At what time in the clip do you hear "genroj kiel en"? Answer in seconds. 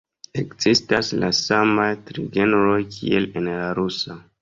2.39-3.55